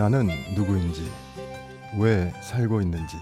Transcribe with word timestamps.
나는 0.00 0.30
누구인지, 0.54 1.12
왜 1.98 2.32
살고 2.40 2.80
있는지, 2.80 3.18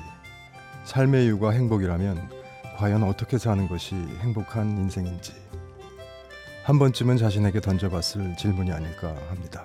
삶의 0.84 1.24
이유가 1.24 1.50
행복이라면 1.50 2.30
과연 2.76 3.02
어떻게 3.02 3.36
사는 3.36 3.66
것이 3.66 3.96
행복한 4.20 4.68
인생인지 4.78 5.32
한 6.62 6.78
번쯤은 6.78 7.16
자신에게 7.16 7.60
던져봤을 7.60 8.36
질문이 8.36 8.70
아닐까 8.70 9.12
합니다. 9.28 9.64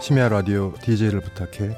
심야 0.00 0.28
라디오 0.28 0.74
DJ를 0.82 1.20
부탁해 1.20 1.76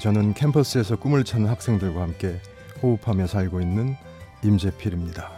저는 0.00 0.34
캠퍼스에서 0.34 0.96
꿈을 0.96 1.22
찾는 1.22 1.48
학생들과 1.48 2.02
함께 2.02 2.40
호흡하며 2.82 3.28
살고 3.28 3.60
있는 3.60 3.94
임재필입니다. 4.42 5.33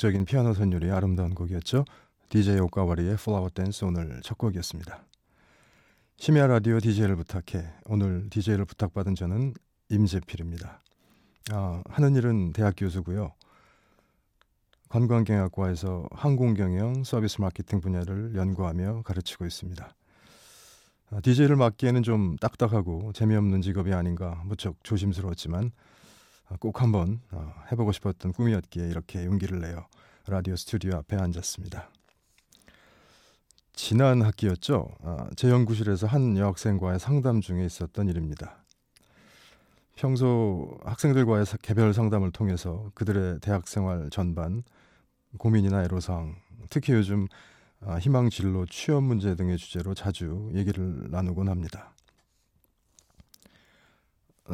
감성적인 0.00 0.24
피아노 0.24 0.54
선율이 0.54 0.90
아름다운 0.90 1.34
곡이었죠. 1.34 1.84
DJ 2.30 2.58
오카와리의 2.60 3.16
Flower 3.16 3.50
Dance 3.50 3.84
오늘 3.84 4.20
첫 4.22 4.38
곡이었습니다. 4.38 5.04
심야 6.16 6.46
라디오 6.46 6.80
DJ를 6.80 7.16
부탁해 7.16 7.66
오늘 7.84 8.28
DJ를 8.30 8.64
부탁받은 8.64 9.14
저는 9.14 9.52
임재필입니다. 9.90 10.80
아, 11.52 11.82
하는 11.86 12.16
일은 12.16 12.52
대학 12.54 12.74
교수고요. 12.78 13.32
관광경영학과에서 14.88 16.08
항공경영 16.12 17.04
서비스 17.04 17.40
마케팅 17.42 17.80
분야를 17.80 18.34
연구하며 18.36 19.02
가르치고 19.02 19.44
있습니다. 19.44 19.94
아, 21.10 21.20
DJ를 21.20 21.56
맡기에는 21.56 22.02
좀 22.02 22.36
딱딱하고 22.36 23.12
재미없는 23.12 23.60
직업이 23.60 23.92
아닌가 23.92 24.42
무척 24.46 24.82
조심스러웠지만 24.82 25.66
아, 25.66 25.70
꼭 26.58 26.82
한번 26.82 27.20
어, 27.30 27.54
해보고 27.70 27.92
싶었던 27.92 28.32
꿈이었기에 28.32 28.88
이렇게 28.88 29.24
용기를 29.24 29.60
내어 29.60 29.86
라디오 30.26 30.56
스튜디오 30.56 30.96
앞에 30.96 31.16
앉았습니다. 31.16 31.88
지난 33.72 34.22
학기였죠. 34.22 34.88
아, 35.02 35.28
제 35.36 35.48
연구실에서 35.48 36.06
한 36.06 36.36
여학생과의 36.36 36.98
상담 37.00 37.40
중에 37.40 37.64
있었던 37.64 38.08
일입니다. 38.08 38.62
평소 39.96 40.78
학생들과의 40.84 41.46
사- 41.46 41.56
개별 41.58 41.92
상담을 41.94 42.30
통해서 42.30 42.90
그들의 42.94 43.40
대학 43.40 43.68
생활 43.68 44.08
전반, 44.10 44.62
고민이나 45.38 45.82
애로사항, 45.84 46.36
특히 46.68 46.92
요즘 46.92 47.26
아, 47.82 47.96
희망 47.98 48.28
진로, 48.28 48.66
취업 48.66 49.02
문제 49.02 49.34
등의 49.34 49.56
주제로 49.56 49.94
자주 49.94 50.50
얘기를 50.54 51.10
나누곤 51.10 51.48
합니다. 51.48 51.94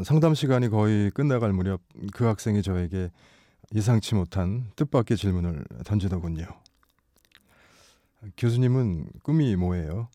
상담 0.05 0.35
시간이 0.35 0.69
거의 0.69 1.11
끝나갈 1.11 1.53
무렵 1.53 1.81
그 2.13 2.25
학생이 2.25 2.63
저에게 2.63 3.11
예상치 3.75 4.15
못한 4.15 4.71
뜻밖의 4.77 5.17
질문을 5.17 5.65
던지더군요. 5.85 6.47
교수님은 8.37 9.09
꿈이 9.23 9.57
뭐예요? 9.57 10.09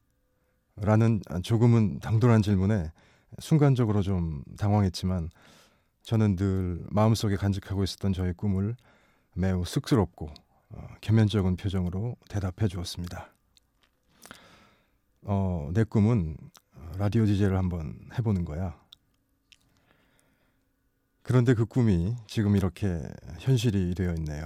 라는 0.75 1.21
조금은 1.43 1.99
당돌한 1.99 2.41
질문에 2.41 2.91
순간적으로 3.39 4.01
좀 4.01 4.43
당황했지만 4.57 5.29
저는 6.03 6.35
늘 6.35 6.83
마음속에 6.89 7.35
간직하고 7.35 7.83
있었던 7.83 8.13
저의 8.13 8.33
꿈을 8.33 8.75
매우 9.35 9.63
쑥스럽고 9.63 10.33
어, 10.69 10.87
겸연쩍은 11.01 11.57
표정으로 11.57 12.15
대답해 12.29 12.67
주었습니다. 12.67 13.31
어, 15.23 15.69
내 15.73 15.83
꿈은 15.83 16.37
라디오 16.97 17.25
DJ를 17.25 17.57
한번 17.57 17.99
해보는 18.17 18.45
거야. 18.45 18.80
그런데 21.31 21.53
그 21.53 21.65
꿈이 21.65 22.13
지금 22.27 22.57
이렇게 22.57 23.01
현실이 23.39 23.95
되어 23.95 24.13
있네요. 24.15 24.43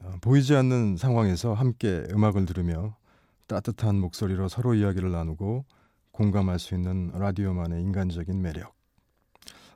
어, 0.00 0.14
보이지 0.22 0.56
않는 0.56 0.96
상황에서 0.96 1.52
함께 1.52 2.06
음악을 2.10 2.46
들으며 2.46 2.96
따뜻한 3.48 3.96
목소리로 3.96 4.48
서로 4.48 4.72
이야기를 4.72 5.12
나누고 5.12 5.66
공감할 6.12 6.58
수 6.58 6.74
있는 6.74 7.10
라디오만의 7.12 7.82
인간적인 7.82 8.40
매력. 8.40 8.74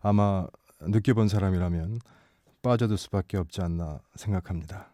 아마 0.00 0.46
느껴본 0.80 1.28
사람이라면 1.28 1.98
빠져들 2.62 2.96
수밖에 2.96 3.36
없지 3.36 3.60
않나 3.60 4.00
생각합니다. 4.14 4.88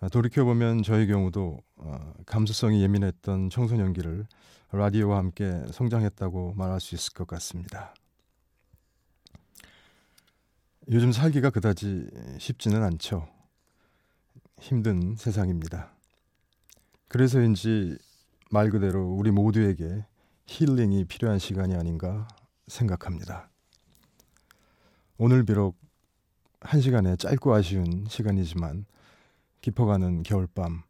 아, 0.00 0.08
돌이켜보면 0.08 0.84
저의 0.84 1.06
경우도 1.06 1.58
어, 1.76 2.14
감수성이 2.24 2.82
예민했던 2.82 3.50
청소년기를 3.50 4.26
라디오와 4.70 5.18
함께 5.18 5.62
성장했다고 5.70 6.54
말할 6.56 6.80
수 6.80 6.94
있을 6.94 7.12
것 7.12 7.26
같습니다. 7.26 7.92
요즘 10.90 11.12
살기가 11.12 11.50
그다지 11.50 12.08
쉽지는 12.38 12.82
않죠. 12.82 13.28
힘든 14.58 15.14
세상입니다. 15.14 15.92
그래서인지 17.06 17.96
말 18.50 18.70
그대로 18.70 19.06
우리 19.14 19.30
모두에게 19.30 20.04
힐링이 20.46 21.04
필요한 21.04 21.38
시간이 21.38 21.76
아닌가 21.76 22.26
생각합니다. 22.66 23.48
오늘 25.18 25.44
비록 25.44 25.78
한 26.60 26.80
시간의 26.80 27.16
짧고 27.16 27.54
아쉬운 27.54 28.04
시간이지만 28.08 28.84
깊어가는 29.60 30.24
겨울밤 30.24 30.82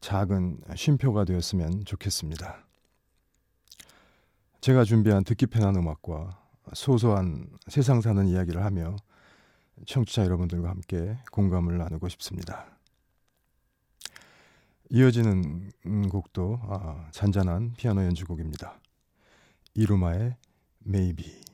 작은 0.00 0.60
쉼표가 0.74 1.24
되었으면 1.24 1.84
좋겠습니다. 1.84 2.64
제가 4.62 4.84
준비한 4.84 5.22
듣기 5.22 5.46
편한 5.46 5.76
음악과 5.76 6.42
소소한 6.72 7.50
세상 7.68 8.00
사는 8.00 8.26
이야기를 8.26 8.64
하며 8.64 8.96
청취자 9.86 10.24
여러분들과 10.24 10.70
함께 10.70 11.16
공감을 11.32 11.78
나누고 11.78 12.08
싶습니다. 12.08 12.66
이어지는 14.90 15.70
음, 15.86 16.08
곡도 16.08 16.60
아, 16.62 17.08
잔잔한 17.12 17.74
피아노 17.76 18.04
연주곡입니다. 18.04 18.80
이루마의 19.74 20.36
Maybe. 20.86 21.47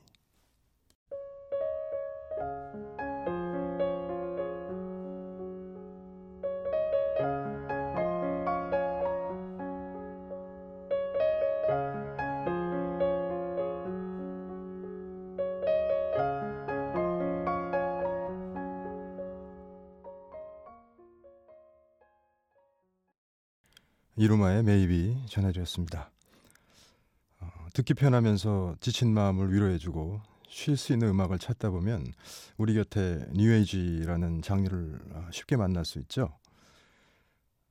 이루마의 24.45 24.59
Maybe 24.59 25.25
전해드렸습니다. 25.27 26.11
어, 27.39 27.47
듣기 27.73 27.93
편하면서 27.95 28.75
지친 28.79 29.13
마음을 29.13 29.51
위로해주고 29.51 30.21
쉴 30.47 30.77
수 30.77 30.93
있는 30.93 31.09
음악을 31.09 31.39
찾다 31.39 31.71
보면 31.71 32.05
우리 32.57 32.75
곁에 32.75 33.25
뉴에이지라는 33.33 34.41
장르를 34.41 34.99
어, 35.13 35.27
쉽게 35.31 35.57
만날 35.57 35.83
수 35.83 35.99
있죠. 35.99 36.37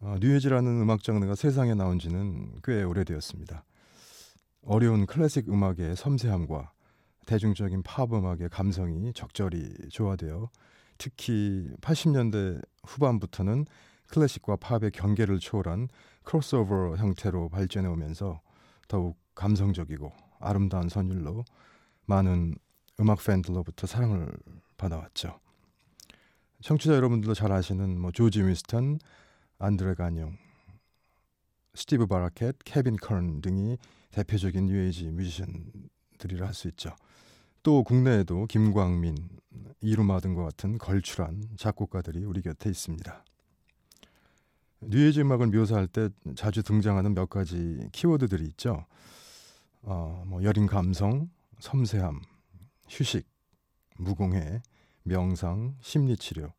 어, 0.01 0.17
뉴에이지라는 0.21 0.81
음악 0.81 1.03
장르가 1.03 1.35
세상에 1.35 1.75
나온 1.75 1.99
지는 1.99 2.61
꽤 2.65 2.83
오래되었습니다. 2.83 3.65
어려운 4.63 5.07
클래식 5.07 5.49
음악의 5.49 5.97
섬세함과 5.97 6.73
대중적인 7.27 7.83
팝 7.85 8.13
음악의 8.13 8.49
감성이 8.51 9.13
적절히 9.13 9.73
조화되어 9.91 10.51
특히 10.99 11.69
80년대 11.81 12.61
후반부터는 12.85 13.67
클래식과 14.09 14.57
팝의 14.57 14.91
경계를 14.93 15.39
초월한 15.39 15.89
크로스오버 16.25 16.97
형태로 16.97 17.49
발전해 17.49 17.89
오면서 17.89 18.41
더욱 18.89 19.17
감성적이고 19.35 20.13
아름다운 20.41 20.89
선율로 20.89 21.45
많은 22.07 22.55
음악 23.01 23.25
팬들로부터 23.25 23.87
사랑을 23.87 24.33
받아왔죠. 24.77 25.39
청취자 26.63 26.95
여러분들도 26.95 27.35
잘 27.35 27.53
아시는 27.53 27.99
뭐 28.01 28.11
조지 28.11 28.43
윈스턴, 28.43 28.99
안드레 29.59 29.95
가뇽, 29.95 30.33
스티브 31.75 32.07
바라캇, 32.07 32.57
케빈 32.65 32.97
컨 32.97 33.41
등이 33.41 33.79
대표적인 34.11 34.67
뉴에이지 34.67 35.11
뮤지션들이라 35.11 36.47
할 36.47 36.55
수 36.55 36.69
있죠. 36.69 36.95
또 37.63 37.83
국내에도 37.83 38.47
김광민, 38.47 39.17
이루마 39.81 40.21
등과 40.21 40.45
같은 40.45 40.79
걸출한 40.79 41.43
작곡가들이 41.57 42.25
우리 42.25 42.43
곁에 42.43 42.71
있습니다. 42.71 43.25
뉴에이지 44.89 45.23
음악을 45.23 45.49
묘사할 45.49 45.87
때 45.87 46.09
자주 46.37 46.63
등장하는 46.63 47.15
몇 47.15 47.29
가지 47.29 47.79
키워드들이 47.93 48.45
있죠. 48.49 48.87
어, 49.83 50.25
뭐 50.27 50.43
여린 50.43 50.67
감성, 50.67 51.29
섬세함, 51.59 52.21
휴식, 52.89 53.27
무공해, 53.99 54.63
명상, 55.03 55.77
심리치료 55.81 56.53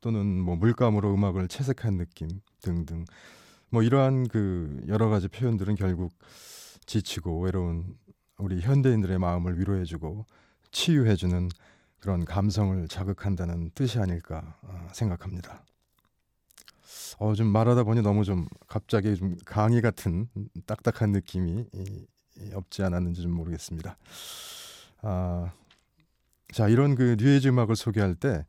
또는 0.00 0.40
뭐 0.40 0.56
물감으로 0.56 1.14
음악을 1.14 1.48
채색한 1.48 1.96
느낌 1.96 2.28
등등 2.60 3.04
뭐 3.70 3.82
이러한 3.82 4.28
그 4.28 4.82
여러 4.88 5.08
가지 5.08 5.28
표현들은 5.28 5.76
결국 5.76 6.12
지치고 6.86 7.40
외로운 7.40 7.96
우리 8.38 8.60
현대인들의 8.60 9.18
마음을 9.18 9.58
위로해주고 9.58 10.26
치유해주는 10.72 11.48
그런 12.00 12.24
감성을 12.24 12.88
자극한다는 12.88 13.70
뜻이 13.74 14.00
아닐까 14.00 14.58
아, 14.62 14.88
생각합니다. 14.92 15.64
어, 17.18 17.34
좀 17.34 17.46
말하다 17.48 17.84
보니 17.84 18.02
너무 18.02 18.24
좀 18.24 18.46
갑자기 18.66 19.16
좀 19.16 19.36
강의 19.44 19.80
같은 19.80 20.28
딱딱한 20.66 21.12
느낌이 21.12 21.66
없지 22.54 22.82
않았는지 22.82 23.22
좀 23.22 23.32
모르겠습니다. 23.32 23.96
아, 25.02 25.52
자 26.52 26.68
이런 26.68 26.94
그 26.94 27.16
뉴에이지 27.18 27.48
음악을 27.48 27.76
소개할 27.76 28.14
때 28.14 28.44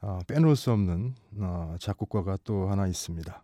아, 0.00 0.20
빼놓을 0.26 0.56
수 0.56 0.70
없는 0.70 1.14
아, 1.40 1.76
작곡가가 1.80 2.38
또 2.44 2.68
하나 2.68 2.86
있습니다. 2.86 3.42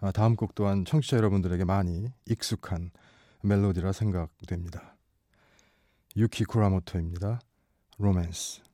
아, 0.00 0.10
다음 0.12 0.36
곡 0.36 0.54
또한 0.54 0.84
청취자 0.84 1.16
여러분들에게 1.16 1.64
많이 1.64 2.12
익숙한 2.26 2.90
멜로디라 3.42 3.92
생각됩니다. 3.92 4.96
유키 6.16 6.44
쿠라모토입니다. 6.44 7.40
로맨스. 7.98 8.71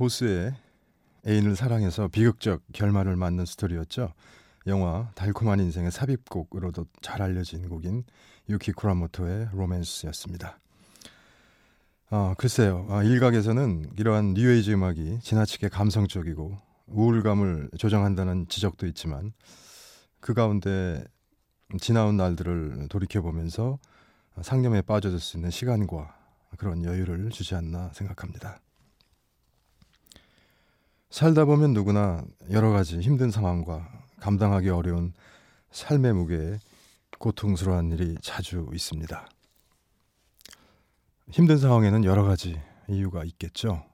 보스의 0.00 0.54
애인을 1.26 1.56
사랑해서 1.56 2.08
비극적 2.08 2.62
결말을 2.72 3.16
맞는 3.16 3.44
스토리였죠. 3.44 4.14
영화 4.66 5.10
달콤한 5.14 5.60
인생의 5.60 5.90
삽입곡으로도 5.90 6.86
잘 7.02 7.20
알려진 7.20 7.68
곡인 7.68 8.04
유키 8.48 8.72
쿠라모토의 8.72 9.50
로맨스였습니다. 9.52 10.58
아, 12.08 12.34
글쎄요. 12.38 12.86
아, 12.88 13.02
일각에서는 13.02 13.90
이러한 13.98 14.32
뉴에이지 14.32 14.72
음악이 14.72 15.20
지나치게 15.20 15.68
감성적이고 15.68 16.56
우울감을 16.86 17.72
조정한다는 17.76 18.48
지적도 18.48 18.86
있지만 18.86 19.34
그 20.20 20.32
가운데 20.32 21.04
지나온 21.78 22.16
날들을 22.16 22.88
돌이켜보면서 22.88 23.78
상념에 24.40 24.80
빠져들 24.80 25.20
수 25.20 25.36
있는 25.36 25.50
시간과 25.50 26.16
그런 26.56 26.86
여유를 26.86 27.28
주지 27.28 27.54
않나 27.54 27.90
생각합니다. 27.92 28.60
살다 31.10 31.44
보면 31.44 31.72
누구나 31.72 32.22
여러 32.50 32.70
가지 32.70 33.00
힘든 33.00 33.32
상황과 33.32 33.88
감당하기 34.20 34.68
어려운 34.68 35.12
삶의 35.72 36.14
무게에 36.14 36.58
고통스러운 37.18 37.90
일이 37.90 38.16
자주 38.22 38.68
있습니다. 38.72 39.28
힘든 41.32 41.58
상황에는 41.58 42.04
여러 42.04 42.22
가지 42.22 42.60
이유가 42.88 43.24
있겠죠. 43.24 43.84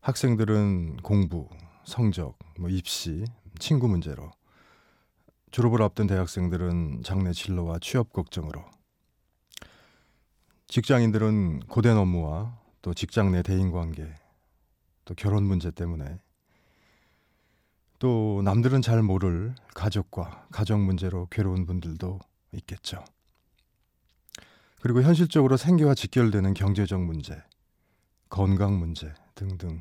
학생들은 0.00 0.98
공부, 1.02 1.50
성적, 1.84 2.38
뭐 2.58 2.70
입시, 2.70 3.24
친구 3.58 3.86
문제로 3.86 4.30
졸업을 5.50 5.82
앞둔 5.82 6.06
대학생들은 6.06 7.02
장래 7.04 7.32
진로와 7.32 7.78
취업 7.82 8.14
걱정으로 8.14 8.64
직장인들은 10.68 11.60
고된 11.68 11.98
업무와 11.98 12.58
또 12.80 12.94
직장 12.94 13.32
내 13.32 13.42
대인 13.42 13.70
관계 13.70 14.14
또 15.06 15.14
결혼 15.14 15.44
문제 15.44 15.70
때문에 15.70 16.18
또 17.98 18.42
남들은 18.44 18.82
잘 18.82 19.02
모를 19.02 19.54
가족과 19.74 20.46
가정 20.52 20.84
문제로 20.84 21.26
괴로운 21.30 21.64
분들도 21.64 22.18
있겠죠. 22.52 23.02
그리고 24.80 25.00
현실적으로 25.02 25.56
생계와 25.56 25.94
직결되는 25.94 26.52
경제적 26.52 27.00
문제, 27.00 27.42
건강 28.28 28.78
문제 28.78 29.14
등등. 29.34 29.80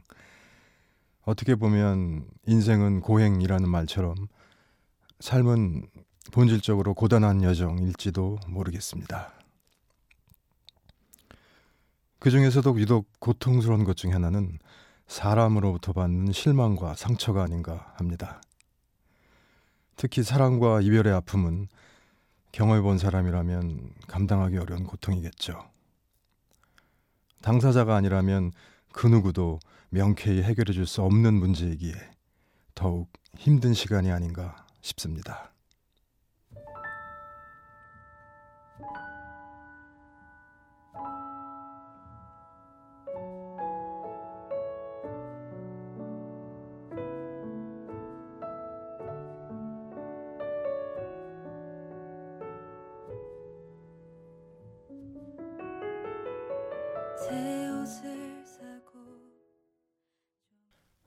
어떻게 1.23 1.55
보면 1.55 2.29
인생은 2.45 3.01
고행이라는 3.01 3.67
말처럼 3.67 4.15
삶은 5.19 5.87
본질적으로 6.31 6.93
고단한 6.93 7.43
여정일지도 7.43 8.39
모르겠습니다. 8.47 9.33
그 12.19 12.31
중에서도 12.31 12.79
유독 12.79 13.07
고통스러운 13.19 13.83
것 13.83 13.95
중 13.95 14.13
하나는 14.13 14.59
사람으로부터 15.07 15.93
받는 15.93 16.31
실망과 16.31 16.95
상처가 16.95 17.43
아닌가 17.43 17.93
합니다. 17.97 18.41
특히 19.95 20.23
사랑과 20.23 20.81
이별의 20.81 21.13
아픔은 21.13 21.67
경험해 22.51 22.81
본 22.81 22.97
사람이라면 22.97 23.93
감당하기 24.07 24.57
어려운 24.57 24.85
고통이겠죠. 24.85 25.69
당사자가 27.41 27.95
아니라면 27.95 28.51
그 28.91 29.07
누구도 29.07 29.59
명쾌히 29.89 30.41
해결해 30.41 30.73
줄 30.73 30.85
수 30.85 31.01
없는 31.01 31.33
문제이기에 31.33 31.93
더욱 32.73 33.11
힘든 33.37 33.73
시간이 33.73 34.11
아닌가 34.11 34.65
싶습니다. 34.81 35.54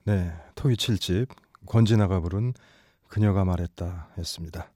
네, 0.05 0.33
토이 0.55 0.75
7집 0.75 1.29
권진아가 1.67 2.21
부른 2.21 2.55
그녀가 3.09 3.45
말했다 3.45 4.11
였습니다. 4.19 4.71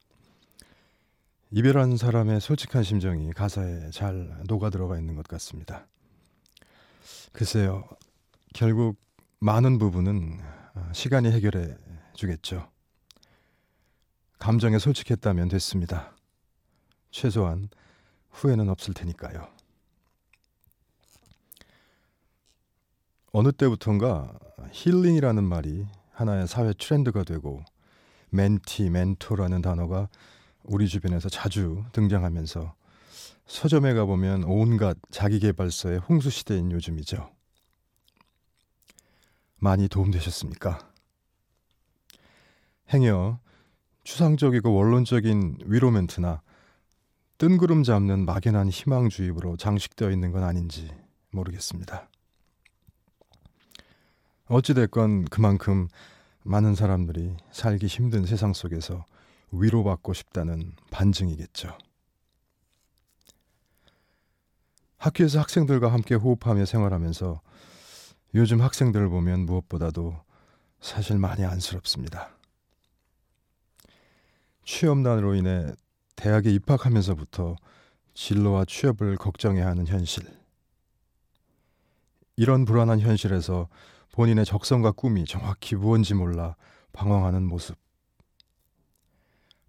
이별한 1.50 1.96
사람의 1.96 2.40
솔직한 2.40 2.82
심정이 2.82 3.32
가사에 3.32 3.90
잘 3.90 4.36
녹아 4.46 4.70
들어가 4.70 4.98
있는 4.98 5.14
것 5.14 5.26
같습니다. 5.28 5.86
글쎄요, 7.32 7.88
결국 8.54 8.98
많은 9.38 9.78
부분은 9.78 10.40
시간이 10.92 11.30
해결해 11.30 11.76
주겠죠. 12.14 12.70
감정에 14.38 14.78
솔직했다면 14.78 15.48
됐습니다. 15.48 16.16
최소한 17.10 17.68
후회는 18.30 18.68
없을 18.68 18.92
테니까요. 18.92 19.61
어느 23.32 23.50
때부턴가 23.50 24.38
힐링이라는 24.72 25.42
말이 25.42 25.86
하나의 26.12 26.46
사회 26.46 26.74
트렌드가 26.74 27.24
되고 27.24 27.64
멘티, 28.28 28.90
멘토라는 28.90 29.62
단어가 29.62 30.08
우리 30.64 30.86
주변에서 30.86 31.30
자주 31.30 31.82
등장하면서 31.92 32.74
서점에 33.46 33.94
가보면 33.94 34.44
온갖 34.44 34.98
자기개발서의 35.10 35.98
홍수 36.00 36.28
시대인 36.28 36.70
요즘이죠. 36.70 37.30
많이 39.56 39.88
도움되셨습니까? 39.88 40.78
행여 42.90 43.40
추상적이고 44.04 44.74
원론적인 44.74 45.58
위로 45.64 45.90
멘트나 45.90 46.42
뜬구름 47.38 47.82
잡는 47.82 48.26
막연한 48.26 48.68
희망주의로 48.68 49.56
장식되어 49.56 50.10
있는 50.10 50.32
건 50.32 50.44
아닌지 50.44 50.90
모르겠습니다. 51.30 52.11
어찌됐건 54.52 55.24
그만큼 55.26 55.88
많은 56.42 56.74
사람들이 56.74 57.34
살기 57.52 57.86
힘든 57.86 58.26
세상 58.26 58.52
속에서 58.52 59.06
위로받고 59.50 60.12
싶다는 60.12 60.72
반증이겠죠. 60.90 61.78
학교에서 64.98 65.40
학생들과 65.40 65.90
함께 65.90 66.14
호흡하며 66.14 66.66
생활하면서 66.66 67.40
요즘 68.34 68.60
학생들을 68.60 69.08
보면 69.08 69.46
무엇보다도 69.46 70.20
사실 70.82 71.18
많이 71.18 71.46
안쓰럽습니다. 71.46 72.36
취업난으로 74.66 75.34
인해 75.34 75.72
대학에 76.14 76.50
입학하면서부터 76.50 77.56
진로와 78.12 78.66
취업을 78.66 79.16
걱정해야 79.16 79.66
하는 79.66 79.86
현실. 79.86 80.24
이런 82.36 82.66
불안한 82.66 83.00
현실에서 83.00 83.68
본인의 84.12 84.44
적성과 84.44 84.92
꿈이 84.92 85.24
정확히 85.24 85.74
무언지 85.74 86.14
몰라 86.14 86.56
방황하는 86.92 87.42
모습. 87.46 87.76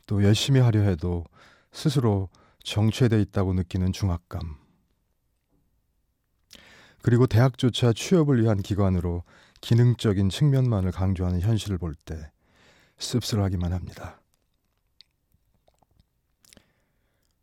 또 0.06 0.24
열심히 0.24 0.60
하려 0.60 0.82
해도 0.82 1.24
스스로 1.72 2.30
정체돼 2.64 3.22
있다고 3.22 3.54
느끼는 3.54 3.94
중압감. 3.94 4.58
그리고 7.02 7.28
대학조차 7.28 7.94
취업을 7.94 8.42
위한 8.42 8.62
기관으로 8.62 9.24
기능적인 9.62 10.30
측면만을 10.30 10.92
강조하는 10.92 11.42
현실을 11.42 11.78
볼 11.78 11.96
때 12.06 12.32
씁쓸하기만 12.98 13.74
합니다. 13.74 14.22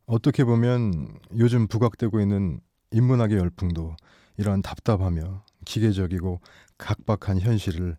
어떻게 0.06 0.44
보면 0.44 1.18
요즘 1.36 1.66
부각되고 1.66 2.20
있는 2.20 2.60
인문학의 2.90 3.38
열풍도 3.38 3.96
이러한 4.38 4.62
답답하며 4.62 5.44
기계적이고 5.64 6.40
각박한 6.78 7.40
현실을 7.40 7.96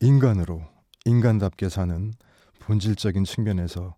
인간으로 0.00 0.62
인간답게 1.04 1.68
사는 1.68 2.12
본질적인 2.60 3.24
측면에서 3.24 3.94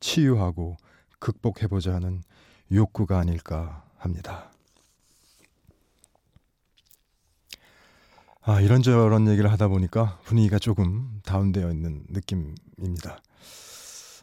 치유하고 0.00 0.76
극복해보자 1.18 1.94
하는 1.94 2.22
욕구가 2.72 3.18
아닐까 3.18 3.84
합니다. 3.96 4.50
아, 8.42 8.60
이런저런 8.60 9.28
얘기를 9.28 9.52
하다 9.52 9.68
보니까 9.68 10.18
분위기가 10.24 10.58
조금 10.58 11.20
다운되어 11.24 11.70
있는 11.70 12.04
느낌입니다. 12.08 13.20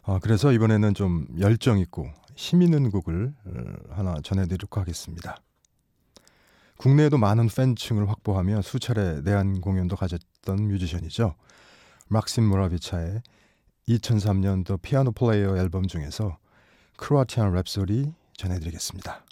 아, 0.04 0.18
그래서 0.20 0.52
이번에는 0.52 0.94
좀 0.94 1.26
열정 1.38 1.78
있고 1.78 2.10
힘 2.34 2.62
있는 2.62 2.90
곡을 2.90 3.32
어, 3.44 3.94
하나 3.94 4.20
전해드리도록 4.22 4.78
하겠습니다. 4.78 5.36
국내에도 6.76 7.18
많은 7.18 7.48
팬층을 7.48 8.08
확보하며 8.08 8.62
수차례 8.62 9.22
내한 9.22 9.60
공연도 9.60 9.96
가졌던 9.96 10.68
뮤지션이죠. 10.68 11.34
막심 12.08 12.44
모라비차의 12.44 13.22
2003년 13.88 14.64
더 14.64 14.76
피아노 14.76 15.12
플레이어 15.12 15.56
앨범 15.56 15.86
중에서 15.86 16.38
크로아티안 16.96 17.52
랩소디 17.52 18.12
전해드리겠습니다. 18.36 19.25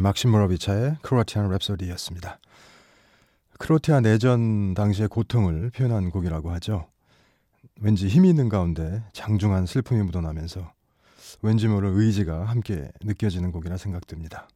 예, 0.00 0.02
막심 0.02 0.30
모라비차의 0.30 0.96
크로아티안 1.02 1.50
랩소디였습니다. 1.50 2.38
크로아티아 3.58 4.00
내전 4.00 4.72
당시의 4.72 5.08
고통을 5.08 5.68
표현한 5.68 6.10
곡이라고 6.10 6.50
하죠. 6.52 6.88
왠지 7.78 8.08
힘이 8.08 8.30
있는 8.30 8.48
가운데 8.48 9.02
장중한 9.12 9.66
슬픔이 9.66 10.02
묻어나면서 10.02 10.72
왠지 11.42 11.68
모를 11.68 11.90
의지가 11.90 12.46
함께 12.46 12.90
느껴지는 13.02 13.52
곡이라 13.52 13.76
생각됩니다. 13.76 14.48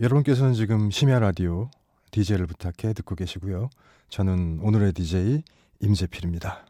여러분께서는 0.00 0.54
지금 0.54 0.90
심야 0.90 1.18
라디오 1.18 1.70
DJ를 2.12 2.46
부탁해 2.46 2.94
듣고 2.94 3.16
계시고요. 3.16 3.68
저는 4.08 4.60
오늘의 4.62 4.94
DJ 4.94 5.42
임재필입니다. 5.80 6.69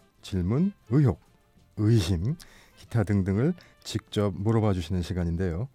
질문, 0.21 0.73
의혹, 0.89 1.19
의심, 1.77 2.35
기타 2.77 3.03
등등을 3.03 3.53
직접 3.83 4.33
물어봐 4.35 4.73
주시는 4.73 5.01
시간인데요. 5.01 5.67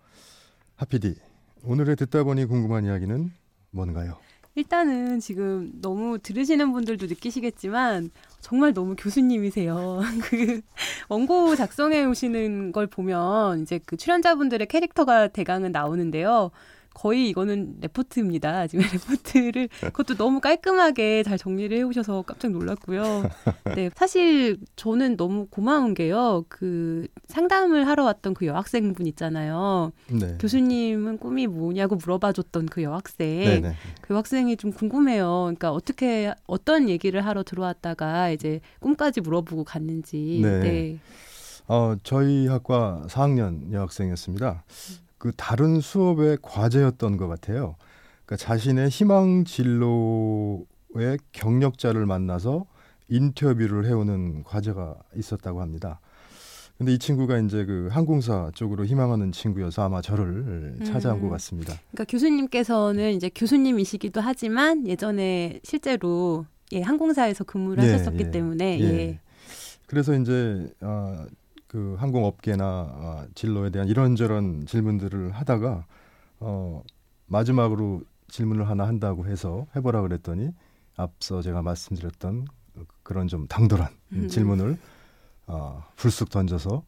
하피디, 0.76 1.17
오늘의 1.65 1.97
듣다 1.97 2.25
보니 2.25 2.45
궁금한 2.47 2.85
이야기는 2.85 3.31
뭔가요? 3.71 4.19
일단은 4.57 5.21
지금 5.21 5.71
너무 5.83 6.19
들으시는 6.19 6.73
분들도 6.73 7.07
느끼시겠지만 7.07 8.11
정말 8.41 8.73
너무 8.73 8.97
교수님이세요. 8.97 10.00
그 10.25 10.62
원고 11.11 11.55
작성해 11.57 12.05
오시는 12.05 12.73
걸 12.73 12.87
보면 12.87 13.61
이제 13.61 13.79
그 13.85 13.99
출연자분들의 13.99 14.67
캐릭터가 14.69 15.29
대강은 15.29 15.73
나오는데요. 15.73 16.50
거의 16.97 17.29
이거는 17.29 17.76
레포트입니다. 17.83 18.67
지금 18.69 18.85
레포트를 18.91 19.69
그것도 19.81 20.15
너무 20.15 20.41
깔끔하게 20.41 21.25
잘 21.25 21.37
정리를 21.37 21.76
해오셔서 21.76 22.23
깜짝 22.23 22.53
놀랐고요. 22.53 23.29
네, 23.76 23.91
사실 23.95 24.57
저는 24.76 25.19
너무 25.19 25.47
고마운 25.47 25.93
게요. 25.93 26.47
그 26.49 27.07
상담을 27.29 27.87
하러 27.87 28.05
왔던 28.05 28.33
그 28.33 28.47
여학생분 28.47 29.07
있잖아요. 29.09 29.93
네. 30.11 30.38
교수님은 30.41 31.19
꿈이 31.19 31.47
뭐냐고 31.47 31.97
물어봐줬던 31.97 32.67
그 32.67 32.83
여학생. 32.83 33.45
네네. 33.45 33.75
그 34.00 34.15
학생이 34.15 34.57
좀 34.57 34.73
궁금해요. 34.73 35.43
그러니까 35.43 35.73
어떻게 35.73 36.33
어떤 36.47 36.88
얘기를 36.88 37.26
하러 37.26 37.43
들어왔다가 37.43 38.31
이제 38.31 38.61
꿈까지 38.81 39.21
물어보고 39.21 39.65
갔는지. 39.65 40.41
네. 40.43 40.61
네. 40.61 40.99
어, 41.69 41.97
저희 42.03 42.47
학과 42.47 43.03
4학년 43.09 43.71
여학생이었습니다. 43.71 44.65
그 45.18 45.32
다른 45.37 45.80
수업의 45.80 46.38
과제였던 46.42 47.16
것 47.16 47.28
같아요. 47.28 47.76
그러니까 48.25 48.44
자신의 48.44 48.88
희망 48.88 49.44
진로의 49.44 51.18
경력자를 51.32 52.06
만나서 52.06 52.66
인터뷰를 53.08 53.87
해오는 53.87 54.42
과제가 54.44 54.96
있었다고 55.14 55.61
합니다. 55.61 56.00
근데 56.76 56.92
이 56.92 56.99
친구가 56.99 57.38
이제 57.38 57.64
그 57.64 57.88
항공사 57.90 58.50
쪽으로 58.54 58.85
희망하는 58.85 59.32
친구여서 59.32 59.82
아마 59.82 60.02
저를 60.02 60.76
찾아온 60.85 61.16
음. 61.16 61.23
것 61.23 61.30
같습니다. 61.30 61.73
그러니까 61.90 62.04
교수님께서는 62.04 63.12
이제 63.12 63.30
교수님이시기도 63.35 64.20
하지만 64.20 64.87
예전에 64.87 65.61
실제로 65.62 66.44
예, 66.73 66.82
항공사에서 66.82 67.44
근무를 67.44 67.82
예, 67.85 67.92
하셨었기 67.92 68.25
예. 68.25 68.30
때문에 68.30 68.80
예. 68.80 68.85
예. 68.85 69.20
그래서 69.87 70.14
이제 70.14 70.68
어, 70.80 71.25
그 71.66 71.96
항공업계나 71.99 72.64
어, 72.64 73.26
진로에 73.35 73.70
대한 73.70 73.88
이런저런 73.88 74.66
질문들을 74.66 75.32
하다가 75.32 75.87
어, 76.40 76.82
마지막으로 77.26 78.02
질문을 78.28 78.68
하나 78.68 78.87
한다고 78.87 79.26
해서 79.26 79.66
해보라 79.75 80.02
그랬더니 80.02 80.50
앞서 80.96 81.42
제가 81.42 81.62
말씀드렸던 81.62 82.46
그런 83.02 83.28
좀 83.28 83.46
당돌한 83.46 83.88
음. 84.12 84.28
질문을 84.28 84.78
어, 85.46 85.85
불쑥 85.96 86.30
던져서 86.30 86.85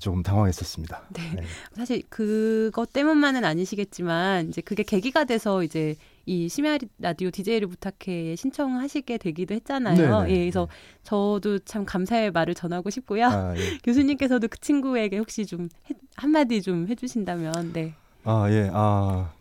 조금 0.00 0.22
당황했었습니다. 0.22 1.08
네. 1.14 1.44
사실 1.74 2.02
그것 2.08 2.92
때문만은 2.92 3.44
아니시겠지만 3.44 4.48
이제 4.48 4.60
그게 4.60 4.82
계기가 4.82 5.24
돼서 5.24 5.62
이제 5.62 5.96
이 6.28 6.46
심야 6.46 6.76
라디오 6.98 7.30
DJ를 7.30 7.68
부탁해 7.68 8.36
신청하시게 8.36 9.16
되기도 9.16 9.54
했잖아요. 9.54 9.96
네네. 10.24 10.30
예, 10.30 10.38
그래서 10.40 10.68
저도 11.02 11.58
참 11.60 11.86
감사의 11.86 12.32
말을 12.32 12.54
전하고 12.54 12.90
싶고요. 12.90 13.24
아, 13.24 13.54
예. 13.56 13.78
교수님께서도 13.82 14.48
그 14.48 14.58
친구에게 14.60 15.16
혹시 15.16 15.46
좀 15.46 15.70
해- 15.90 15.94
한마디 16.16 16.60
좀 16.60 16.86
해주신다면, 16.86 17.72
네. 17.72 17.94
아, 18.24 18.46
예. 18.50 18.68
아, 18.74 19.32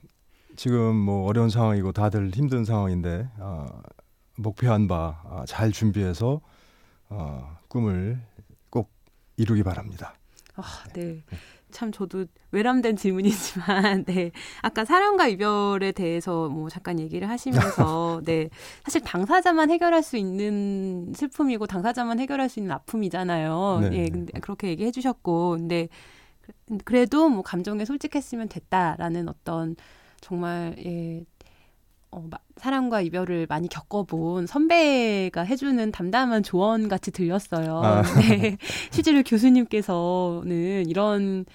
지금 0.55 0.95
뭐 0.95 1.27
어려운 1.27 1.49
상황이고 1.49 1.91
다들 1.91 2.29
힘든 2.33 2.63
상황인데 2.63 3.27
아, 3.37 3.67
목표한 4.37 4.87
바 4.87 5.43
잘 5.45 5.71
준비해서 5.73 6.39
어, 7.09 7.57
꿈을 7.67 8.17
꼭 8.69 8.89
이루기 9.35 9.61
바랍니다. 9.61 10.13
아, 10.55 10.63
네. 10.93 11.21
참 11.71 11.91
저도 11.91 12.25
외람된 12.51 12.95
질문이지만, 12.95 14.05
네. 14.07 14.31
아까 14.61 14.85
사랑과 14.85 15.27
이별에 15.27 15.91
대해서 15.91 16.47
뭐 16.49 16.69
잠깐 16.69 16.99
얘기를 16.99 17.29
하시면서, 17.29 18.21
네. 18.25 18.49
사실 18.83 19.01
당사자만 19.01 19.69
해결할 19.71 20.01
수 20.03 20.17
있는 20.17 21.11
슬픔이고 21.15 21.67
당사자만 21.67 22.19
해결할 22.19 22.49
수 22.49 22.59
있는 22.59 22.71
아픔이잖아요. 22.73 23.79
네. 23.89 23.97
예, 23.97 24.09
근데 24.09 24.39
그렇게 24.39 24.69
얘기해 24.69 24.91
주셨고, 24.91 25.51
근데 25.57 25.89
그- 26.41 26.77
그래도 26.85 27.27
뭐 27.29 27.41
감정에 27.43 27.83
솔직했으면 27.85 28.47
됐다라는 28.49 29.27
어떤 29.29 29.75
정말, 30.21 30.75
예. 30.85 31.25
어, 32.11 32.25
마- 32.29 32.37
사랑과 32.55 33.01
이별을 33.01 33.47
많이 33.49 33.67
겪어본 33.67 34.47
선배가 34.47 35.41
해주는 35.43 35.91
담담한 35.91 36.43
조언 36.43 36.87
같이 36.87 37.11
들렸어요. 37.11 37.81
아. 37.83 38.01
네. 38.21 38.57
실제로 38.91 39.21
교수님께서는 39.23 40.85
이런 40.87 41.45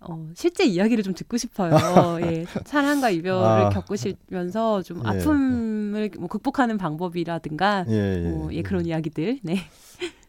어, 0.00 0.28
실제 0.34 0.64
이야기를 0.66 1.02
좀 1.02 1.14
듣고 1.14 1.38
싶어요. 1.38 1.74
예, 2.20 2.44
사랑과 2.66 3.08
이별을 3.08 3.42
아. 3.46 3.68
겪으시면서 3.70 4.82
좀 4.82 4.98
예. 4.98 5.08
아픔을 5.08 6.10
뭐 6.18 6.28
극복하는 6.28 6.76
방법이라든가 6.76 7.86
예, 7.88 8.24
예. 8.24 8.30
뭐, 8.30 8.52
예, 8.52 8.60
그런 8.60 8.84
이야기들. 8.84 9.40
네. 9.42 9.56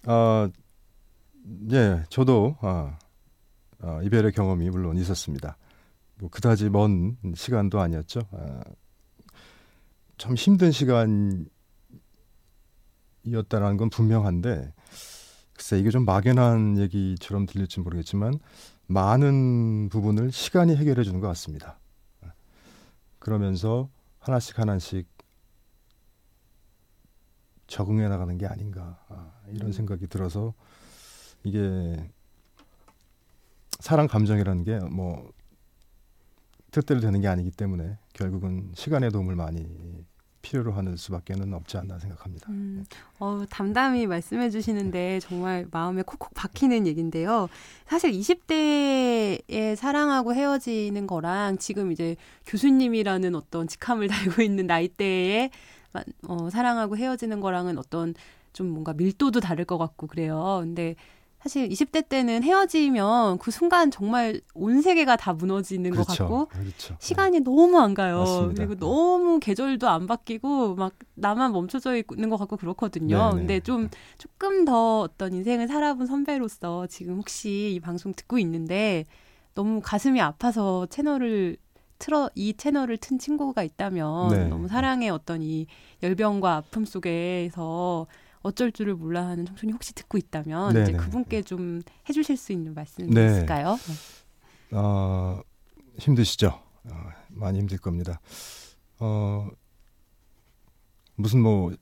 아, 0.06 0.50
예, 1.74 2.04
저도 2.10 2.56
아, 2.62 2.98
아, 3.82 4.00
이별의 4.04 4.32
경험이 4.32 4.70
물론 4.70 4.96
있었습니다. 4.96 5.58
뭐 6.20 6.30
그다지 6.30 6.70
먼 6.70 7.18
시간도 7.36 7.82
아니었죠. 7.82 8.22
아, 8.32 8.62
참 10.18 10.36
힘든 10.36 10.72
시간이었다는 10.72 11.50
건 13.78 13.90
분명한데 13.90 14.74
글쎄 15.54 15.80
이게 15.80 15.90
좀 15.90 16.06
막연한 16.06 16.78
얘기처럼 16.78 17.46
들릴지 17.46 17.80
모르겠지만 17.82 18.40
많은 18.88 19.90
부분을 19.90 20.32
시간이 20.32 20.76
해결해 20.76 21.04
주는 21.04 21.20
것 21.20 21.28
같습니다. 21.30 21.80
그러면서 23.20 23.90
하나씩 24.20 24.60
하나씩 24.60 25.08
적응해 27.68 28.08
나가는 28.08 28.38
게 28.38 28.46
아닌가 28.46 29.04
아, 29.10 29.32
이런 29.50 29.72
생각이 29.72 30.08
들어서 30.08 30.54
이게 31.44 32.12
사랑 33.80 34.08
감정이라는 34.08 34.64
게 34.64 34.80
뭐 34.80 35.32
뜻대로 36.76 37.00
되는 37.00 37.22
게 37.22 37.28
아니기 37.30 37.52
때문에 37.52 37.98
결국은 38.14 38.70
시간의 38.76 39.12
도움을 39.12 39.36
많이 39.36 39.66
필요로 40.42 40.74
하는 40.74 40.98
수밖에는 40.98 41.54
없지 41.54 41.78
않나 41.78 41.98
생각합니다. 42.00 42.48
음, 42.50 42.84
어, 43.20 43.46
담담히 43.50 44.06
말씀해 44.08 44.50
주시는데 44.50 45.22
정말 45.22 45.66
마음에 45.72 46.04
콕콕 46.04 46.34
박히는 46.36 46.86
얘기인데요. 46.86 47.48
사실 47.88 48.12
20대에 48.12 49.76
사랑하고 49.76 50.36
헤어지는 50.36 51.08
거랑 51.08 51.58
지금 51.60 51.92
이제 51.94 52.16
교수님이라는 52.46 53.36
어떤 53.36 53.68
직함을 53.68 54.08
달고 54.36 54.42
있는 54.42 54.68
나이대에 54.68 55.50
마- 55.94 56.04
어, 56.28 56.50
사랑하고 56.50 56.98
헤어지는 56.98 57.40
거랑은 57.40 57.78
어떤 57.78 58.14
좀 58.54 58.68
뭔가 58.68 58.94
밀도도 58.94 59.40
다를 59.40 59.64
것 59.66 59.78
같고 59.78 60.08
그래요. 60.08 60.60
근데 60.62 60.96
사실 61.46 61.70
20대 61.70 62.10
때는 62.10 62.42
헤어지면 62.42 63.38
그 63.38 63.52
순간 63.52 63.92
정말 63.92 64.42
온 64.56 64.82
세계가 64.82 65.16
다 65.16 65.32
무너지는 65.32 65.92
것 65.92 66.08
같고 66.08 66.48
그렇죠. 66.48 66.98
시간이 67.00 67.42
너무 67.42 67.78
안 67.78 67.94
가요. 67.94 68.18
맞습니다. 68.18 68.66
그리고 68.66 68.76
너무 68.80 69.40
계절도 69.40 69.88
안 69.88 70.08
바뀌고 70.08 70.74
막 70.74 70.94
나만 71.14 71.52
멈춰져 71.52 71.96
있는 71.98 72.32
것 72.32 72.38
같고 72.38 72.58
그렇거든요. 72.58 73.30
네네. 73.30 73.36
근데 73.36 73.60
좀 73.60 73.90
조금 74.18 74.66
더 74.66 75.02
어떤 75.02 75.36
인생을 75.36 75.68
살아본 75.68 76.08
선배로서 76.08 76.88
지금 76.88 77.18
혹시 77.18 77.74
이 77.76 77.80
방송 77.80 78.16
듣고 78.16 78.40
있는데 78.40 79.06
너무 79.54 79.82
가슴이 79.84 80.20
아파서 80.22 80.88
채널을 80.88 81.58
틀어 82.00 82.28
이 82.34 82.56
채널을 82.58 82.98
튼 82.98 83.20
친구가 83.20 83.62
있다면 83.62 84.30
네. 84.30 84.48
너무 84.48 84.68
사랑의 84.68 85.12
어떤 85.12 85.44
이 85.44 85.68
열병과 86.02 86.56
아픔 86.56 86.86
속에서 86.86 88.08
어쩔 88.46 88.72
줄을 88.72 88.94
몰라 88.94 89.26
하는 89.26 89.44
청춘이 89.44 89.72
혹시 89.72 89.94
듣고 89.96 90.20
있다면 90.20 90.84
이제 90.84 90.92
네네. 90.92 90.98
그분께 90.98 91.42
좀 91.42 91.82
해주실 92.08 92.38
수 92.38 92.52
있는 92.52 92.76
말씀 92.76 93.08
네. 93.08 93.26
있을까요? 93.26 93.76
어, 94.72 95.42
힘드시죠? 95.98 96.50
어, 96.84 97.10
많이 97.30 97.58
힘들 97.58 97.80
겁니다. 97.80 98.22
어, 99.00 99.50
무슨 101.16 101.42
뭐 101.42 101.74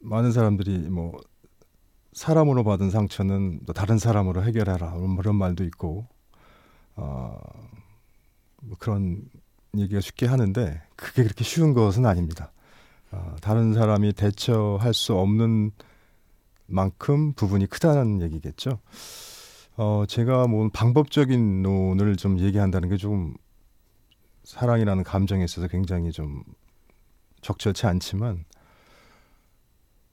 많은 0.00 0.30
사람들이 0.30 0.88
뭐 0.88 1.18
사람으로 2.12 2.62
받은 2.62 2.90
상처는 2.90 3.64
또 3.66 3.72
다른 3.72 3.98
사람으로 3.98 4.44
해결하라 4.44 4.90
뭐 4.90 5.16
그런 5.16 5.34
말도 5.34 5.64
있고 5.64 6.06
어, 6.94 7.40
뭐 8.62 8.76
그런 8.78 9.28
얘기가 9.76 10.00
쉽게 10.00 10.26
하는데 10.26 10.80
그게 10.94 11.24
그렇게 11.24 11.42
쉬운 11.42 11.72
것은 11.72 12.06
아닙니다. 12.06 12.52
어, 13.12 13.36
다른 13.40 13.74
사람이 13.74 14.14
대처할 14.14 14.92
수 14.94 15.14
없는 15.14 15.70
만큼 16.66 17.34
부분이 17.34 17.66
크다는 17.66 18.22
얘기겠죠. 18.22 18.80
어, 19.76 20.04
제가 20.08 20.46
뭐 20.46 20.68
방법적인 20.72 21.62
논을 21.62 22.16
좀 22.16 22.38
얘기한다는 22.38 22.88
게좀 22.88 23.36
사랑이라는 24.44 25.04
감정에 25.04 25.44
있어서 25.44 25.68
굉장히 25.68 26.10
좀 26.10 26.42
적절치 27.42 27.86
않지만 27.86 28.44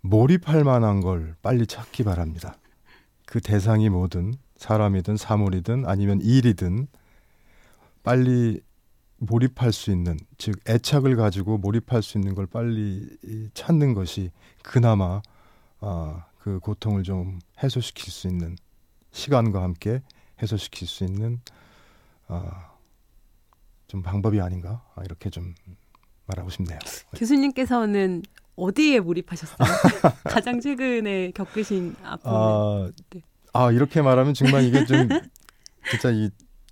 몰입할 0.01 0.63
만한 0.63 1.01
걸 1.01 1.35
빨리 1.41 1.65
찾기 1.65 2.03
바랍니다. 2.03 2.55
그 3.25 3.39
대상이 3.41 3.89
뭐든 3.89 4.33
사람이든 4.57 5.17
사물이든 5.17 5.85
아니면 5.85 6.19
일이든 6.21 6.87
빨리 8.03 8.61
몰입할 9.19 9.71
수 9.71 9.91
있는 9.91 10.17
즉 10.37 10.59
애착을 10.67 11.15
가지고 11.15 11.57
몰입할 11.57 12.01
수 12.01 12.17
있는 12.17 12.35
걸 12.35 12.47
빨리 12.47 13.07
이, 13.23 13.49
찾는 13.53 13.93
것이 13.93 14.31
그나마 14.63 15.21
아, 15.81 16.25
그 16.39 16.59
고통을 16.59 17.03
좀 17.03 17.39
해소시킬 17.61 18.11
수 18.11 18.27
있는 18.27 18.55
시간과 19.11 19.61
함께 19.61 20.01
해소시킬 20.41 20.87
수 20.87 21.03
있는 21.03 21.41
아, 22.27 22.71
좀 23.87 24.01
방법이 24.01 24.39
아닌가 24.39 24.83
아, 24.95 25.03
이렇게 25.03 25.29
좀 25.29 25.53
말하고 26.25 26.49
싶네요. 26.49 26.79
교수님께서는 27.15 28.23
어디에 28.55 28.99
몰입하셨어요? 28.99 29.57
가장 30.25 30.59
최근에 30.59 31.31
겪으신 31.31 31.95
아픔. 32.03 32.31
아, 32.31 32.91
네. 33.09 33.21
아 33.53 33.71
이렇게 33.71 34.01
말하면 34.01 34.33
정말 34.33 34.63
이게 34.63 34.85
좀 34.85 35.09
진짜 35.89 36.11
이 36.11 36.29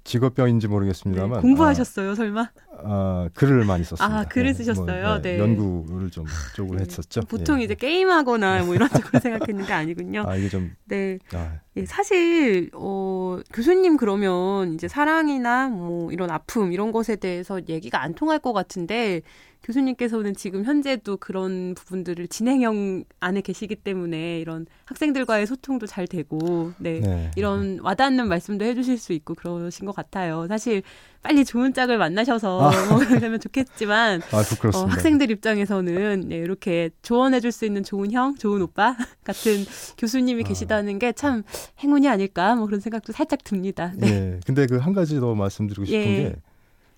직업병인지 0.07 0.67
네, 0.67 0.71
모르겠습니다만 0.71 1.41
공부하셨어요, 1.41 2.15
설마? 2.15 2.49
아, 2.83 3.27
아, 3.27 3.29
글을 3.33 3.65
많이 3.65 3.83
썼습니다. 3.83 4.19
아, 4.19 4.23
글을 4.25 4.49
예, 4.49 4.53
쓰셨어요? 4.53 5.21
네. 5.21 5.39
연구를 5.39 6.09
좀 6.09 6.25
쪽으로 6.55 6.77
네. 6.79 6.85
했었죠. 6.85 7.21
보통 7.21 7.59
예. 7.59 7.65
이제 7.65 7.75
게임하거나 7.75 8.63
뭐 8.63 8.75
이런 8.75 8.89
쪽으로 8.89 9.19
생각했는데 9.19 9.73
아니군요. 9.73 10.23
아 10.27 10.35
이게 10.35 10.49
좀 10.49 10.75
네. 10.85 11.19
아, 11.33 11.59
예, 11.75 11.85
사실 11.85 12.69
어 12.73 13.39
교수님 13.53 13.97
그러면 13.97 14.73
이제 14.73 14.87
사랑이나 14.87 15.69
뭐 15.69 16.11
이런 16.11 16.31
아픔 16.31 16.71
이런 16.71 16.91
것에 16.91 17.15
대해서 17.15 17.59
얘기가 17.67 18.01
안 18.01 18.13
통할 18.13 18.39
것 18.39 18.53
같은데 18.53 19.21
교수님께서는 19.63 20.33
지금 20.35 20.63
현재도 20.63 21.17
그런 21.17 21.75
부분들을 21.75 22.27
진행형 22.27 23.03
안에 23.19 23.41
계시기 23.41 23.75
때문에 23.75 24.39
이런 24.39 24.65
학생들과의 24.85 25.45
소통도 25.45 25.87
잘 25.87 26.07
되고 26.07 26.71
네. 26.77 26.99
네. 26.99 27.31
이런 27.35 27.79
와닿는 27.81 28.27
말씀도 28.27 28.63
해주실 28.65 28.97
수 28.97 29.13
있고 29.13 29.33
그러신 29.33 29.85
것 29.85 29.95
같아요. 29.95 30.47
사실 30.47 30.83
빨리 31.27 31.43
좋은 31.43 31.73
짝을 31.73 31.97
만나셔서 31.97 32.71
뭐 32.89 32.99
그러면 32.99 33.37
좋겠지만 33.41 34.21
아. 34.31 34.37
어, 34.77 34.85
학생들 34.85 35.29
입장에서는 35.29 36.21
네, 36.29 36.37
이렇게 36.37 36.89
조언해줄 37.01 37.51
수 37.51 37.65
있는 37.65 37.83
좋은 37.83 38.11
형, 38.13 38.35
좋은 38.35 38.61
오빠 38.61 38.95
같은 39.25 39.65
교수님이 39.97 40.43
아. 40.43 40.47
계시다는 40.47 40.99
게 40.99 41.11
참 41.11 41.43
행운이 41.83 42.07
아닐까 42.07 42.55
뭐 42.55 42.65
그런 42.65 42.79
생각도 42.79 43.11
살짝 43.11 43.43
듭니다. 43.43 43.91
네. 43.97 44.07
예. 44.07 44.39
근데 44.45 44.67
그 44.67 44.77
한 44.77 44.93
가지 44.93 45.19
더 45.19 45.35
말씀드리고 45.35 45.85
싶은 45.85 45.99
예. 45.99 46.05
게, 46.05 46.35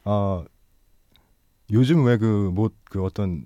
어, 0.05 0.43
요즘 1.71 2.03
왜그뭐 2.05 2.69
그 2.89 3.03
어떤 3.03 3.45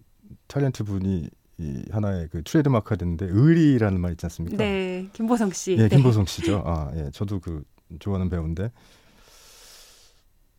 탤런트 0.50 0.84
분이 0.86 1.30
이 1.60 1.84
하나의 1.92 2.28
그 2.32 2.42
트레이드 2.44 2.68
마크가 2.68 2.96
됐는데 2.98 3.28
의리라는 3.30 4.02
말 4.02 4.12
있지 4.12 4.26
않습니까? 4.26 4.58
네, 4.58 5.08
김보성 5.14 5.52
씨. 5.52 5.74
예, 5.78 5.88
네. 5.88 5.90
김보성 5.90 6.26
씨죠. 6.26 6.64
아, 6.66 6.92
예. 6.96 7.10
저도 7.14 7.40
그 7.40 7.64
좋아하는 8.00 8.28
배우인데 8.30 8.72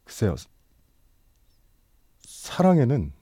글쎄요. 0.04 0.36
사랑에는 2.26 3.12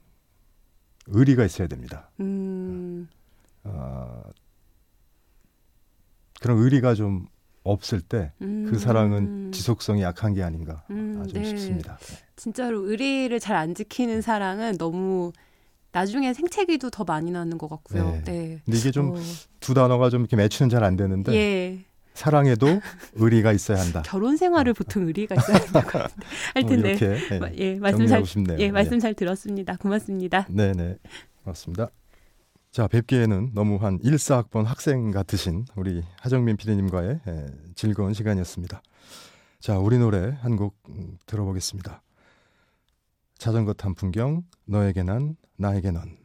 의리가 1.06 1.44
있어야 1.44 1.68
됩니다. 1.68 2.10
음, 2.20 3.08
아, 3.64 4.22
그런 6.40 6.58
의리가 6.58 6.94
좀 6.94 7.26
없을 7.64 8.00
때그 8.00 8.34
음. 8.42 8.78
사랑은 8.78 9.52
지속성이 9.52 10.02
약한 10.02 10.34
게 10.34 10.42
아닌가 10.42 10.84
음, 10.90 11.20
아, 11.22 11.26
좀 11.26 11.40
네. 11.40 11.48
싶습니다. 11.48 11.96
네. 11.98 12.16
진짜로 12.36 12.88
의리를 12.90 13.38
잘 13.38 13.56
안 13.56 13.74
지키는 13.74 14.20
사랑은 14.22 14.78
너무 14.78 15.32
나중에 15.92 16.32
생채기도 16.34 16.90
더 16.90 17.04
많이 17.04 17.30
나는 17.30 17.58
것 17.58 17.68
같고요. 17.68 18.04
네. 18.10 18.24
네. 18.24 18.62
근데 18.64 18.78
이게 18.78 18.90
좀 18.90 19.10
어, 19.12 19.20
두 19.60 19.74
단어가 19.74 20.10
좀 20.10 20.22
이렇게 20.22 20.34
매치는 20.36 20.70
잘 20.70 20.82
안 20.82 20.96
되는데 20.96 21.32
예. 21.34 21.84
사랑에도 22.14 22.66
의리가 23.14 23.52
있어야 23.52 23.80
한다. 23.80 24.02
결혼 24.06 24.36
생활을 24.36 24.74
보통 24.74 25.06
의리가 25.06 25.34
있어야 25.36 25.58
된다고 25.58 25.90
하는데. 25.98 26.14
하여튼 26.54 26.78
어, 26.78 26.82
네. 26.82 26.88
이렇게 26.90 27.18
예, 27.34 27.38
마- 27.38 27.50
예, 27.54 27.74
말씀 27.76 28.06
잘 28.06 28.24
싶네요. 28.26 28.58
예, 28.58 28.70
말씀 28.70 28.98
잘 28.98 29.14
들었습니다. 29.14 29.76
고맙습니다. 29.76 30.46
네, 30.50 30.72
네. 30.72 30.96
맞습니다. 31.44 31.88
자, 32.70 32.86
뵙기에는 32.88 33.50
너무 33.54 33.76
한 33.76 33.98
1사학번 34.00 34.64
학생 34.64 35.10
같으신 35.10 35.66
우리 35.76 36.02
하정민 36.20 36.56
PD님과의 36.56 37.20
예, 37.26 37.46
즐거운 37.74 38.14
시간이었습니다. 38.14 38.82
자, 39.60 39.78
우리 39.78 39.98
노래 39.98 40.36
한곡 40.40 40.76
음, 40.88 41.18
들어보겠습니다. 41.26 42.02
자전거 43.38 43.72
탄 43.72 43.94
풍경, 43.94 44.42
너에게 44.66 45.02
난, 45.02 45.36
나에게 45.56 45.90
넌. 45.90 46.16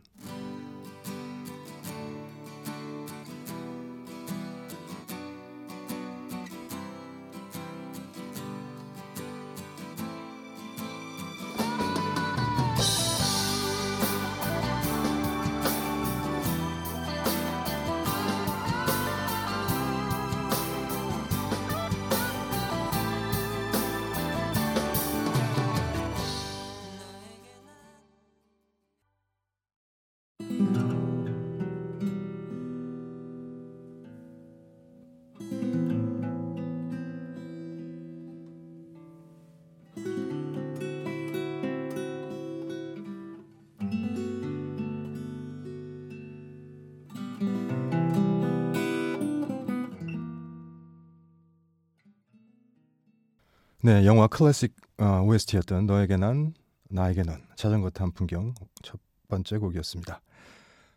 네, 53.87 54.05
영화 54.05 54.27
클래식 54.27 54.75
어, 54.97 55.21
OST였던 55.21 55.85
너에게 55.85 56.17
난, 56.17 56.53
나에게 56.89 57.23
넌 57.23 57.41
자전거 57.55 57.89
탄 57.89 58.11
풍경 58.11 58.53
첫 58.83 58.99
번째 59.29 59.59
곡이었습니다. 59.59 60.19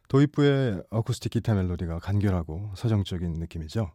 도입부의 0.08 0.82
어쿠스틱 0.90 1.30
기타 1.30 1.54
멜로디가 1.54 2.00
간결하고 2.00 2.72
서정적인 2.74 3.34
느낌이죠. 3.34 3.92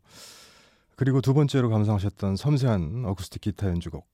그리고 0.96 1.20
두 1.20 1.34
번째로 1.34 1.70
감상하셨던 1.72 2.38
섬세한 2.38 3.04
어쿠스틱 3.08 3.42
기타 3.42 3.68
연주곡 3.68 4.08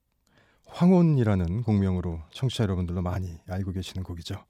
황혼이라는 0.65 1.61
곡명으로 1.61 2.23
청취자 2.31 2.63
여러분들도 2.63 3.03
많이 3.03 3.37
알고 3.47 3.73
계시는 3.73 4.01
곡이죠. 4.01 4.43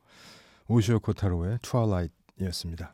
오시오 0.69 1.01
코타로의 1.01 1.59
트와라이트였습니다. 1.61 2.93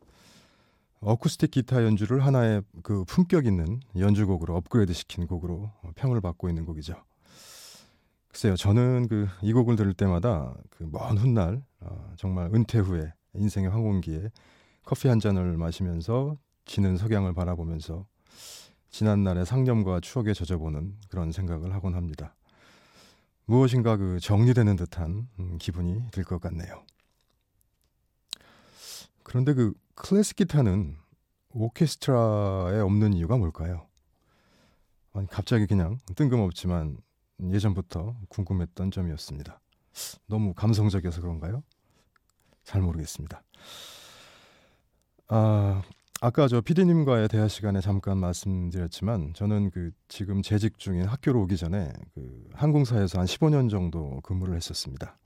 어쿠스틱 1.02 1.52
기타 1.52 1.84
연주를 1.84 2.26
하나의 2.26 2.64
그 2.82 3.04
품격 3.04 3.46
있는 3.46 3.80
연주곡으로 3.96 4.56
업그레이드 4.56 4.94
시킨 4.94 5.28
곡으로 5.28 5.72
평을 5.94 6.20
받고 6.20 6.50
있는 6.50 6.66
곡이죠. 6.66 6.96
글쎄요, 8.30 8.56
저는 8.56 9.08
그 9.08 9.28
이 9.42 9.54
곡을 9.54 9.76
들을 9.76 9.94
때마다 9.94 10.54
그 10.70 10.84
먼 10.86 11.18
훗날 11.18 11.64
어, 11.80 12.14
정말 12.18 12.54
은퇴 12.54 12.80
후에 12.80 13.14
인생의 13.34 13.70
황혼기에 13.70 14.30
커피 14.84 15.08
한 15.08 15.20
잔을 15.20 15.58
마시면서 15.58 16.38
지는 16.66 16.98
석양을 16.98 17.34
바라보면서 17.34 18.06
지난 18.90 19.24
날의 19.24 19.46
상념과 19.46 20.00
추억에 20.02 20.34
젖어보는 20.34 20.96
그런 21.10 21.32
생각을 21.32 21.74
하곤 21.74 21.96
합니다. 21.96 22.36
무엇인가 23.46 23.96
그 23.98 24.20
정리되는 24.20 24.76
듯한 24.76 25.28
음, 25.40 25.58
기분이 25.58 26.04
들 26.12 26.24
것 26.24 26.40
같네요. 26.42 26.84
그런데 29.24 29.54
그 29.54 29.74
클래식 29.96 30.36
기타는 30.38 30.98
오케스트라에 31.50 32.80
없는 32.80 33.14
이유가 33.14 33.38
뭘까요? 33.38 33.88
아니, 35.14 35.28
갑자기 35.28 35.66
그냥 35.66 35.98
뜬금없지만 36.16 36.98
예전부터 37.42 38.16
궁금했던 38.30 38.92
점이었습니다. 38.92 39.60
너무 40.28 40.54
감성적이어서 40.54 41.22
그런가요? 41.22 41.64
잘 42.64 42.82
모르겠습니다. 42.82 43.44
아, 45.30 45.82
아까 46.20 46.48
저 46.48 46.62
PD님과의 46.62 47.28
대화 47.28 47.48
시간에 47.48 47.80
잠깐 47.80 48.18
말씀드렸지만 48.18 49.34
저는 49.34 49.70
그 49.72 49.92
지금 50.08 50.42
재직 50.42 50.80
중인 50.80 51.06
학교로 51.06 51.42
오기 51.44 51.58
전에 51.58 51.94
그 52.16 52.50
항공사에서 52.54 53.20
한 53.20 53.26
15년 53.26 53.70
정도 53.70 54.20
근무를 54.22 54.56
했었습니다. 54.56 55.18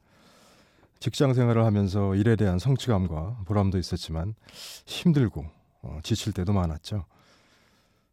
직장 1.00 1.34
생활을 1.34 1.65
하면서 1.65 2.13
일에 2.15 2.36
대한 2.36 2.60
성취감과 2.60 3.43
보람도 3.45 3.80
있었지만 3.80 4.36
힘들고 4.86 5.45
어, 5.82 6.00
지칠 6.04 6.34
때도 6.34 6.54
많았죠. 6.54 7.06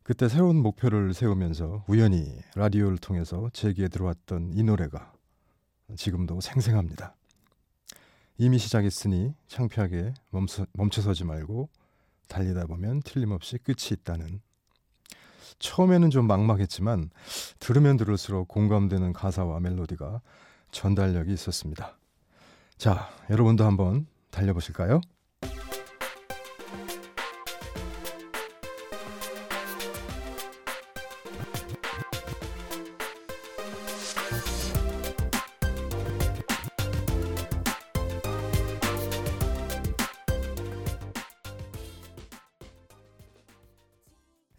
그때 0.09 0.27
새로운 0.27 0.57
목표를 0.63 1.13
세우면서 1.13 1.85
우연히 1.87 2.35
라디오를 2.55 2.97
통해서 2.97 3.51
제기에 3.53 3.89
들어왔던 3.89 4.55
이 4.55 4.63
노래가 4.63 5.13
지금도 5.97 6.41
생생합니다. 6.41 7.15
이미 8.39 8.57
시작했으니 8.57 9.35
창피하게 9.49 10.15
멈춰, 10.31 10.65
멈춰서지 10.73 11.25
말고 11.25 11.69
달리다 12.27 12.65
보면 12.69 13.03
틀림없이 13.03 13.59
끝이 13.59 13.91
있다는 13.93 14.41
처음에는 15.59 16.09
좀 16.09 16.27
막막했지만 16.27 17.11
들으면 17.59 17.99
들을수록 17.99 18.49
공감되는 18.49 19.13
가사와 19.13 19.61
멜로디가 19.61 20.23
전달력이 20.71 21.31
있었습니다. 21.35 21.99
자, 22.79 23.11
여러분도 23.29 23.67
한번 23.67 24.07
달려보실까요? 24.31 25.03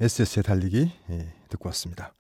SS의 0.02 0.44
달리기 0.44 0.92
예, 1.10 1.34
듣고 1.50 1.68
왔습니다. 1.70 2.14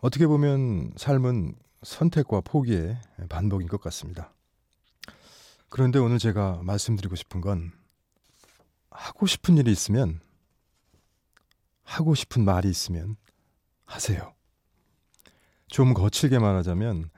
어떻게 0.00 0.26
보면 0.26 0.92
삶은 0.96 1.56
선택과 1.82 2.42
포기의 2.42 3.00
반복인 3.28 3.66
것 3.66 3.80
같습니다. 3.80 4.32
그런데 5.68 5.98
오늘 5.98 6.18
제가 6.18 6.60
말씀드리고 6.62 7.16
싶은 7.16 7.40
건 7.40 7.72
하고 8.90 9.26
싶은 9.26 9.56
일이 9.56 9.72
있으면 9.72 10.20
하고 11.82 12.14
싶은 12.14 12.44
말이 12.44 12.68
있으면 12.70 13.16
하세요. 13.84 14.32
좀 15.66 15.92
거칠게 15.92 16.38
말하자면 16.38 17.10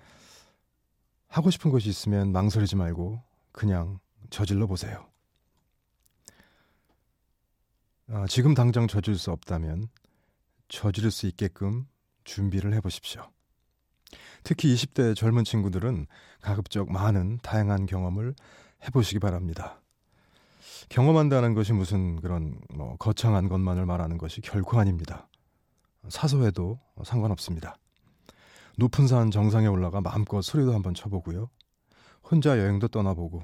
하고 1.29 1.51
싶은 1.51 1.71
것이 1.71 1.91
있으면 1.91 2.33
망설이지 2.33 2.77
말고 2.77 3.23
그냥 3.53 3.99
저질러 4.31 4.67
보세요. 4.67 5.07
아, 8.11 8.27
지금 8.27 8.55
당장 8.55 8.89
저질 8.89 9.19
수 9.19 9.31
없다면 9.33 9.89
저지를 10.69 11.11
수 11.11 11.27
있게끔 11.27 11.87
준비를 12.25 12.73
해보십시오. 12.75 13.29
특히 14.43 14.75
20대 14.75 15.15
젊은 15.15 15.45
친구들은 15.45 16.07
가급적 16.41 16.91
많은 16.91 17.39
다양한 17.43 17.85
경험을 17.85 18.35
해보시기 18.87 19.19
바랍니다. 19.19 19.83
경험한다는 20.89 21.53
것이 21.53 21.75
무슨 21.75 22.19
그런 22.23 22.59
뭐 22.73 22.97
거창한 22.97 23.51
것만을 23.51 23.85
말하는 23.85 24.17
것이 24.17 24.41
결코 24.41 24.79
아닙니다. 24.79 25.29
사소해도 26.09 26.81
상관없습니다. 27.05 27.77
높은 28.79 29.07
산 29.07 29.31
정상에 29.31 29.67
올라가 29.67 30.01
마음껏 30.01 30.41
소리도 30.41 30.73
한번 30.73 30.95
쳐보고요. 30.95 31.51
혼자 32.23 32.59
여행도 32.59 32.89
떠나보고 32.89 33.43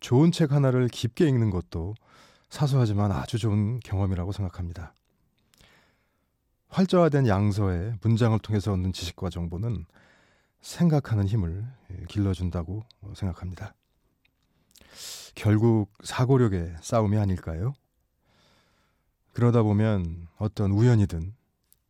좋은 0.00 0.32
책 0.32 0.52
하나를 0.52 0.88
깊게 0.88 1.28
읽는 1.28 1.50
것도 1.50 1.94
사소하지만 2.56 3.12
아주 3.12 3.38
좋은 3.38 3.80
경험이라고 3.80 4.32
생각합니다. 4.32 4.94
활자화된 6.68 7.26
양서의 7.26 7.98
문장을 8.00 8.38
통해서 8.38 8.72
얻는 8.72 8.94
지식과 8.94 9.28
정보는 9.28 9.84
생각하는 10.62 11.26
힘을 11.26 11.66
길러준다고 12.08 12.86
생각합니다. 13.14 13.74
결국 15.34 15.92
사고력의 16.02 16.76
싸움이 16.80 17.18
아닐까요? 17.18 17.74
그러다 19.34 19.62
보면 19.62 20.26
어떤 20.38 20.70
우연이든 20.70 21.34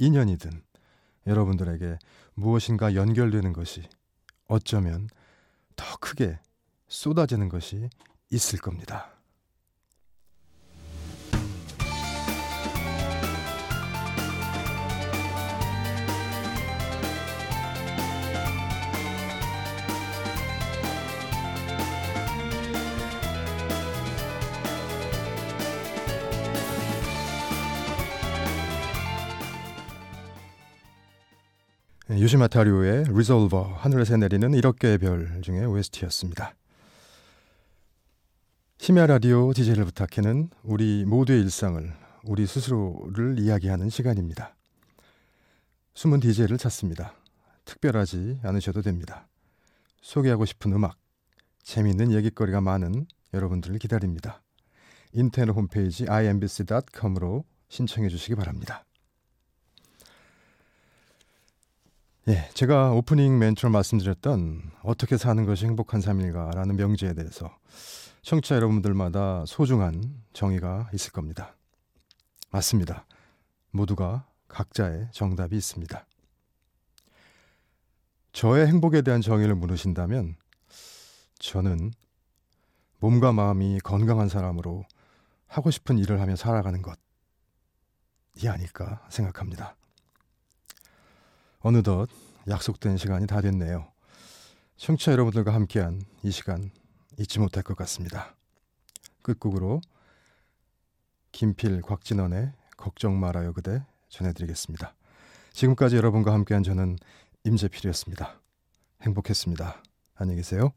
인연이든 0.01 0.51
여러분들에게 1.29 1.97
무엇인가 2.35 2.97
연결되는 2.97 3.53
것이 3.53 3.89
어쩌면 4.49 5.09
더 5.77 5.97
크게 5.99 6.41
쏟아지는 6.89 7.49
것이 7.49 7.89
있을 8.31 8.59
겁니다. 8.59 9.16
네, 32.09 32.21
유시마타리오의 32.21 33.07
Resolver 33.09 33.75
하늘에서 33.79 34.17
내리는 34.17 34.55
이렇게의 34.55 34.99
별 34.99 35.43
중에 35.43 35.65
OST였습니다. 35.65 36.55
심야 38.79 39.07
라디오 39.07 39.53
DJ를 39.53 39.85
부탁해는 39.87 40.51
우리 40.63 41.05
모두의 41.05 41.41
일상을 41.41 41.93
우리 42.23 42.47
스스로를 42.47 43.41
이야기하는 43.41 43.91
시간입니다. 43.91 44.55
숨은 45.95 46.21
DJ를 46.21 46.59
찾습니다. 46.59 47.13
특별하지 47.65 48.39
않으셔도 48.45 48.83
됩니다. 48.83 49.27
소개하고 50.01 50.45
싶은 50.45 50.75
음악, 50.75 50.97
재미있는 51.65 52.13
얘기거리가 52.13 52.61
많은 52.61 53.07
여러분들을 53.35 53.81
기다립니다. 53.81 54.45
인터넷 55.11 55.51
홈페이지 55.51 56.07
imbc.com으로 56.07 57.45
신청해 57.69 58.11
주시기 58.11 58.37
바랍니다. 58.37 58.85
예, 62.29 62.51
제가 62.55 62.91
오프닝 62.91 63.39
맨 63.39 63.55
처음 63.55 63.73
말씀드렸던 63.75 64.73
어떻게 64.83 65.17
사는 65.17 65.47
것이 65.47 65.65
행복한 65.65 66.01
삶일까라는 66.01 66.75
명제에 66.75 67.15
대해서 67.15 67.57
청취자 68.23 68.57
여러분들마다 68.57 69.45
소중한 69.47 70.25
정의가 70.33 70.91
있을 70.93 71.13
겁니다. 71.13 71.55
맞습니다. 72.51 73.07
모두가 73.71 74.27
각자의 74.49 75.11
정답이 75.13 75.57
있습니다. 75.57 76.05
저의 78.33 78.67
행복에 78.67 79.03
대한 79.03 79.21
정의를 79.21 79.55
물으신다면 79.55 80.35
저는 81.39 81.93
몸과 82.99 83.31
마음이 83.31 83.79
건강한 83.85 84.29
사람으로 84.29 84.85
하고 85.47 85.71
싶은 85.71 85.97
일을 85.99 86.21
하며 86.21 86.35
살아가는 86.35 86.83
것이 86.83 88.49
아닐까 88.49 89.07
생각합니다. 89.11 89.77
어느덧 91.67 92.09
약속된 92.47 92.97
시간이 92.97 93.27
다 93.27 93.41
됐네요. 93.41 93.89
청취자 94.77 95.11
여러분들과 95.11 95.53
함께한 95.53 96.01
이 96.23 96.31
시간 96.31 96.71
잊지 97.19 97.41
못할 97.41 97.65
것 97.65 97.77
같습니다. 97.79 98.37
끝곡으로 99.23 99.81
김필 101.33 101.83
곽진원의 101.83 102.53
걱정 102.77 103.19
말아요 103.19 103.53
그대 103.53 103.85
전해드리겠습니다. 104.11 104.95
지금까지 105.55 105.97
여러분과 105.97 106.33
함께한 106.35 106.63
저는 106.63 106.99
임재필이었습니다. 107.43 108.41
행복했습니다. 109.03 109.83
안녕히 110.15 110.37
계세요. 110.37 110.73